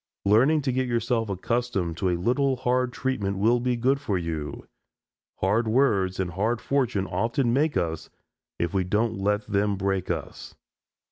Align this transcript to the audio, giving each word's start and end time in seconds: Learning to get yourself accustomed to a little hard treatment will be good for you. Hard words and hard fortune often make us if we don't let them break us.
Learning 0.25 0.63
to 0.63 0.71
get 0.71 0.87
yourself 0.87 1.29
accustomed 1.29 1.95
to 1.95 2.09
a 2.09 2.17
little 2.17 2.55
hard 2.55 2.91
treatment 2.91 3.37
will 3.37 3.59
be 3.59 3.75
good 3.75 4.01
for 4.01 4.17
you. 4.17 4.65
Hard 5.41 5.67
words 5.67 6.19
and 6.19 6.31
hard 6.31 6.59
fortune 6.59 7.05
often 7.05 7.53
make 7.53 7.77
us 7.77 8.09
if 8.57 8.73
we 8.73 8.83
don't 8.83 9.19
let 9.19 9.45
them 9.45 9.75
break 9.75 10.09
us. 10.09 10.55